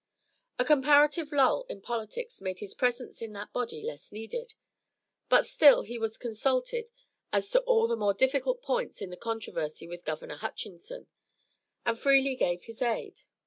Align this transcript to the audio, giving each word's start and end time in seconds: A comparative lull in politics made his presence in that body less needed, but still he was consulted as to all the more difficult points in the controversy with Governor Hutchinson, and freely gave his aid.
A 0.57 0.65
comparative 0.65 1.31
lull 1.31 1.63
in 1.69 1.79
politics 1.79 2.41
made 2.41 2.57
his 2.57 2.73
presence 2.73 3.21
in 3.21 3.33
that 3.33 3.53
body 3.53 3.83
less 3.83 4.11
needed, 4.11 4.55
but 5.29 5.45
still 5.45 5.83
he 5.83 5.99
was 5.99 6.17
consulted 6.17 6.89
as 7.31 7.51
to 7.51 7.61
all 7.65 7.87
the 7.87 7.95
more 7.95 8.15
difficult 8.15 8.63
points 8.63 8.99
in 8.99 9.11
the 9.11 9.15
controversy 9.15 9.87
with 9.87 10.03
Governor 10.03 10.37
Hutchinson, 10.37 11.05
and 11.85 11.99
freely 11.99 12.35
gave 12.35 12.63
his 12.63 12.81
aid. 12.81 13.21